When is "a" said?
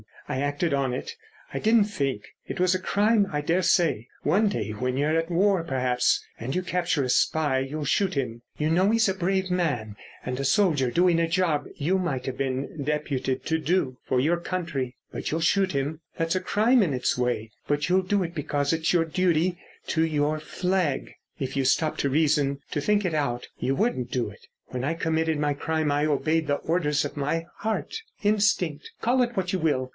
2.73-2.79, 7.03-7.09, 9.09-9.13, 10.39-10.45, 11.19-11.27, 16.35-16.39